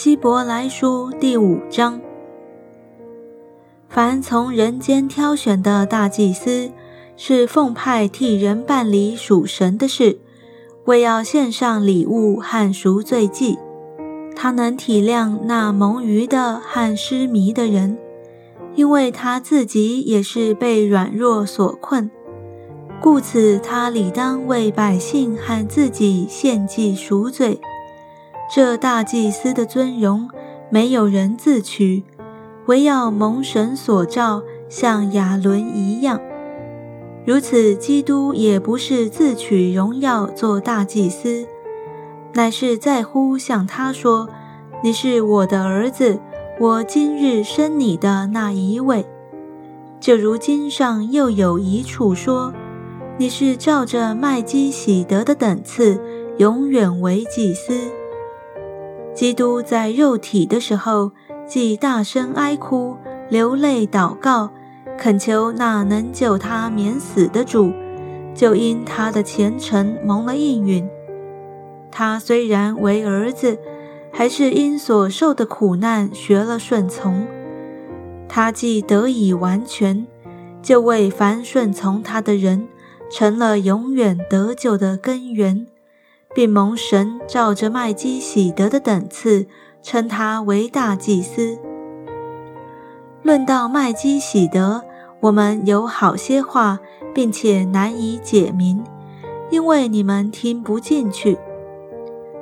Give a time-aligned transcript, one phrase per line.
[0.00, 2.00] 希伯来书第五章：
[3.88, 6.70] 凡从人间挑选的大祭司，
[7.16, 10.20] 是奉派替人办理属神的事，
[10.84, 13.58] 为要献上礼物和赎罪祭。
[14.36, 17.98] 他能体谅那蒙愚的和失迷的人，
[18.76, 22.08] 因为他自己也是被软弱所困，
[23.02, 27.60] 故此他理当为百姓和自己献祭赎罪。
[28.50, 30.30] 这大祭司的尊荣，
[30.70, 32.02] 没有人自取，
[32.64, 36.18] 唯要蒙神所召，像亚伦一样。
[37.26, 41.46] 如此，基督也不是自取荣耀做大祭司，
[42.32, 44.30] 乃是在乎向他说
[44.82, 46.18] ：“你是我的儿子，
[46.58, 49.04] 我今日生你的那一位。”
[50.00, 52.54] 就如今上又有一处说
[53.18, 56.00] ：“你是照着麦基喜德的等次，
[56.38, 57.74] 永远为祭司。”
[59.18, 61.10] 基督在肉体的时候，
[61.44, 62.96] 既大声哀哭、
[63.28, 64.48] 流泪祷告，
[64.96, 67.72] 恳求那能救他免死的主，
[68.32, 70.88] 就因他的虔诚蒙了应允。
[71.90, 73.58] 他虽然为儿子，
[74.12, 77.26] 还是因所受的苦难学了顺从。
[78.28, 80.06] 他既得以完全，
[80.62, 82.68] 就为凡顺从他的人，
[83.10, 85.66] 成了永远得救的根源。
[86.34, 89.46] 并蒙神照着麦基喜德的等次，
[89.82, 91.58] 称他为大祭司。
[93.22, 94.82] 论到麦基喜德，
[95.20, 96.78] 我们有好些话，
[97.12, 98.84] 并且难以解明，
[99.50, 101.38] 因为你们听不进去。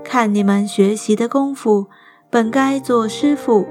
[0.05, 1.87] 看你们学习的功夫，
[2.29, 3.67] 本该做师傅，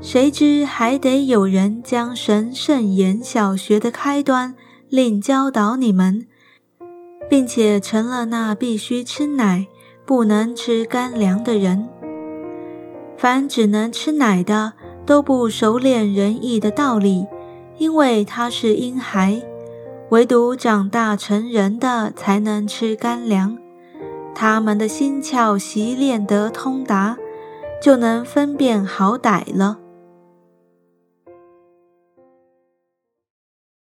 [0.00, 4.54] 谁知还得有人将神圣言小学的开端，
[4.88, 6.26] 另教导你们。
[7.28, 9.66] 并且成了那必须吃奶、
[10.04, 11.88] 不能吃干粮的人。
[13.16, 14.74] 凡只能吃奶的，
[15.04, 17.26] 都不熟练仁义的道理，
[17.78, 19.40] 因为他是婴孩；
[20.10, 23.56] 唯独长大成人的，才能吃干粮。
[24.34, 27.16] 他们的心窍习练得通达，
[27.80, 29.78] 就能分辨好歹了。